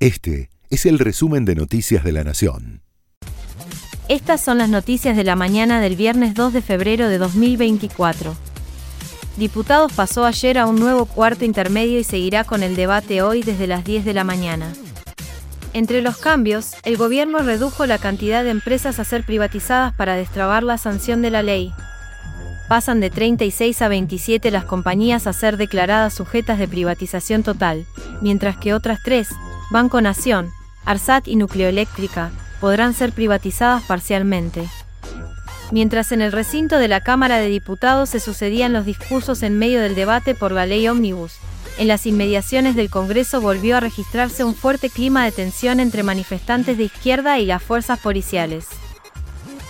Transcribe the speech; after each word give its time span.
Este 0.00 0.48
es 0.70 0.86
el 0.86 0.98
resumen 0.98 1.44
de 1.44 1.54
Noticias 1.54 2.02
de 2.02 2.12
la 2.12 2.24
Nación. 2.24 2.80
Estas 4.08 4.40
son 4.40 4.56
las 4.56 4.70
noticias 4.70 5.14
de 5.14 5.24
la 5.24 5.36
mañana 5.36 5.78
del 5.82 5.94
viernes 5.94 6.32
2 6.32 6.54
de 6.54 6.62
febrero 6.62 7.10
de 7.10 7.18
2024. 7.18 8.34
Diputados 9.36 9.92
pasó 9.92 10.24
ayer 10.24 10.56
a 10.56 10.64
un 10.64 10.76
nuevo 10.76 11.04
cuarto 11.04 11.44
intermedio 11.44 11.98
y 11.98 12.04
seguirá 12.04 12.44
con 12.44 12.62
el 12.62 12.76
debate 12.76 13.20
hoy 13.20 13.42
desde 13.42 13.66
las 13.66 13.84
10 13.84 14.06
de 14.06 14.14
la 14.14 14.24
mañana. 14.24 14.72
Entre 15.74 16.00
los 16.00 16.16
cambios, 16.16 16.70
el 16.84 16.96
gobierno 16.96 17.40
redujo 17.40 17.84
la 17.84 17.98
cantidad 17.98 18.42
de 18.42 18.52
empresas 18.52 18.98
a 19.00 19.04
ser 19.04 19.26
privatizadas 19.26 19.94
para 19.94 20.16
destrabar 20.16 20.62
la 20.62 20.78
sanción 20.78 21.20
de 21.20 21.30
la 21.30 21.42
ley. 21.42 21.74
Pasan 22.70 23.00
de 23.00 23.10
36 23.10 23.82
a 23.82 23.88
27 23.88 24.50
las 24.50 24.64
compañías 24.64 25.26
a 25.26 25.34
ser 25.34 25.58
declaradas 25.58 26.14
sujetas 26.14 26.58
de 26.58 26.68
privatización 26.68 27.42
total, 27.42 27.84
mientras 28.22 28.56
que 28.56 28.72
otras 28.72 29.00
tres, 29.04 29.28
Banco 29.70 30.00
Nación, 30.00 30.50
Arsat 30.84 31.28
y 31.28 31.36
Nucleoeléctrica, 31.36 32.32
podrán 32.60 32.92
ser 32.92 33.12
privatizadas 33.12 33.84
parcialmente. 33.84 34.68
Mientras 35.70 36.10
en 36.10 36.22
el 36.22 36.32
recinto 36.32 36.78
de 36.78 36.88
la 36.88 37.02
Cámara 37.02 37.36
de 37.36 37.46
Diputados 37.46 38.10
se 38.10 38.18
sucedían 38.18 38.72
los 38.72 38.84
discursos 38.84 39.44
en 39.44 39.56
medio 39.56 39.80
del 39.80 39.94
debate 39.94 40.34
por 40.34 40.50
la 40.50 40.66
ley 40.66 40.88
ómnibus, 40.88 41.34
en 41.78 41.86
las 41.86 42.04
inmediaciones 42.06 42.74
del 42.74 42.90
Congreso 42.90 43.40
volvió 43.40 43.76
a 43.76 43.80
registrarse 43.80 44.42
un 44.42 44.56
fuerte 44.56 44.90
clima 44.90 45.24
de 45.24 45.30
tensión 45.30 45.78
entre 45.78 46.02
manifestantes 46.02 46.76
de 46.76 46.84
izquierda 46.84 47.38
y 47.38 47.46
las 47.46 47.62
fuerzas 47.62 48.00
policiales. 48.00 48.66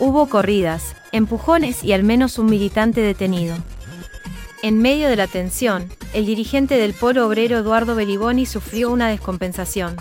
Hubo 0.00 0.28
corridas, 0.28 0.96
empujones 1.12 1.84
y 1.84 1.92
al 1.92 2.02
menos 2.02 2.40
un 2.40 2.46
militante 2.46 3.00
detenido. 3.00 3.56
En 4.64 4.80
medio 4.80 5.10
de 5.10 5.16
la 5.16 5.26
tensión, 5.26 5.90
el 6.14 6.24
dirigente 6.24 6.78
del 6.78 6.94
polo 6.94 7.26
obrero 7.26 7.58
Eduardo 7.58 7.94
Beliboni 7.94 8.46
sufrió 8.46 8.90
una 8.90 9.08
descompensación. 9.08 9.94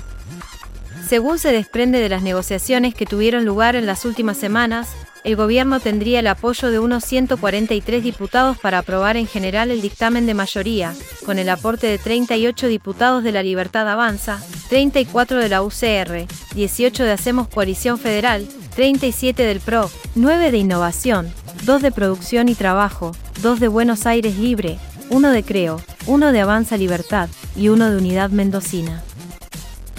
Según 1.05 1.37
se 1.37 1.51
desprende 1.51 1.99
de 1.99 2.07
las 2.07 2.23
negociaciones 2.23 2.95
que 2.95 3.05
tuvieron 3.05 3.43
lugar 3.43 3.75
en 3.75 3.85
las 3.85 4.05
últimas 4.05 4.37
semanas, 4.37 4.87
el 5.25 5.35
gobierno 5.35 5.81
tendría 5.81 6.21
el 6.21 6.27
apoyo 6.27 6.71
de 6.71 6.79
unos 6.79 7.03
143 7.03 8.01
diputados 8.01 8.57
para 8.57 8.77
aprobar 8.77 9.17
en 9.17 9.27
general 9.27 9.69
el 9.69 9.81
dictamen 9.81 10.25
de 10.25 10.33
mayoría, 10.33 10.93
con 11.25 11.39
el 11.39 11.49
aporte 11.49 11.87
de 11.87 11.97
38 11.97 12.67
diputados 12.67 13.21
de 13.21 13.33
la 13.33 13.43
Libertad 13.43 13.89
Avanza, 13.89 14.41
34 14.69 15.39
de 15.39 15.49
la 15.49 15.61
UCR, 15.61 16.25
18 16.55 17.03
de 17.03 17.11
Hacemos 17.11 17.49
Coalición 17.49 17.99
Federal, 17.99 18.47
37 18.75 19.43
del 19.43 19.59
PRO, 19.59 19.91
9 20.15 20.51
de 20.51 20.57
Innovación, 20.57 21.33
2 21.61 21.81
de 21.81 21.91
Producción 21.91 22.49
y 22.49 22.55
Trabajo, 22.55 23.13
2 23.41 23.59
de 23.59 23.67
Buenos 23.67 24.05
Aires 24.05 24.37
Libre, 24.37 24.79
1 25.09 25.31
de 25.31 25.43
Creo, 25.43 25.81
1 26.07 26.31
de 26.31 26.41
Avanza 26.41 26.75
Libertad 26.75 27.29
y 27.55 27.69
1 27.69 27.91
de 27.91 27.97
Unidad 27.97 28.31
Mendocina. 28.31 29.01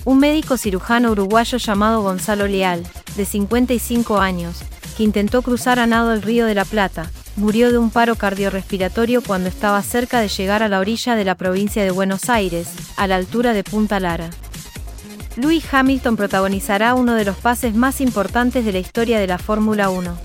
Un 0.05 0.19
médico 0.19 0.58
cirujano 0.58 1.12
uruguayo 1.12 1.56
llamado 1.56 2.02
Gonzalo 2.02 2.47
Leal, 2.47 2.82
de 3.16 3.25
55 3.25 4.19
años, 4.19 4.62
que 4.97 5.05
intentó 5.05 5.41
cruzar 5.41 5.78
a 5.78 5.86
nado 5.86 6.12
el 6.12 6.20
río 6.20 6.44
de 6.44 6.55
la 6.55 6.66
Plata, 6.66 7.10
murió 7.36 7.72
de 7.72 7.78
un 7.78 7.91
paro 7.91 8.14
cardiorrespiratorio 8.14 9.22
cuando 9.22 9.48
estaba 9.48 9.82
cerca 9.82 10.20
de 10.20 10.28
llegar 10.28 10.62
a 10.62 10.69
la 10.69 10.80
orilla 10.80 11.16
de 11.16 11.25
la 11.25 11.34
provincia 11.34 11.82
de 11.82 11.91
Buenos 11.91 12.28
Aires, 12.28 12.69
a 12.97 13.06
la 13.06 13.16
altura 13.16 13.55
de 13.55 13.64
Punta 13.64 13.98
Lara. 14.00 14.28
Louis 15.36 15.64
Hamilton 15.72 16.16
protagonizará 16.16 16.94
uno 16.94 17.14
de 17.14 17.25
los 17.25 17.36
pases 17.36 17.75
más 17.75 18.00
importantes 18.00 18.64
de 18.64 18.72
la 18.72 18.78
historia 18.78 19.19
de 19.19 19.27
la 19.27 19.38
Fórmula 19.38 19.91
1. 19.91 20.16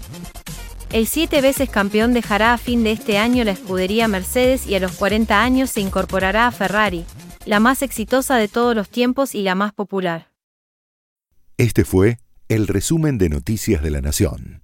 El 0.91 1.05
siete 1.05 1.41
veces 1.41 1.69
campeón 1.69 2.13
dejará 2.13 2.53
a 2.53 2.57
fin 2.57 2.83
de 2.83 2.91
este 2.91 3.19
año 3.19 3.43
la 3.43 3.51
escudería 3.51 4.07
Mercedes 4.07 4.65
y 4.65 4.73
a 4.73 4.79
los 4.79 4.93
40 4.93 5.39
años 5.39 5.69
se 5.69 5.81
incorporará 5.81 6.47
a 6.47 6.51
Ferrari, 6.51 7.05
la 7.45 7.59
más 7.59 7.83
exitosa 7.83 8.37
de 8.37 8.47
todos 8.47 8.75
los 8.75 8.89
tiempos 8.89 9.35
y 9.35 9.43
la 9.43 9.53
más 9.53 9.71
popular. 9.71 10.31
Este 11.57 11.85
fue 11.85 12.17
el 12.47 12.65
resumen 12.65 13.19
de 13.19 13.29
Noticias 13.29 13.83
de 13.83 13.91
la 13.91 14.01
Nación. 14.01 14.63